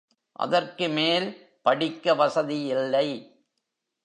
அதற்கு 0.35 0.89
மேல் 0.89 1.27
படிக்க 1.61 2.13
வசதி 2.13 2.59
இல்லை. 2.65 3.07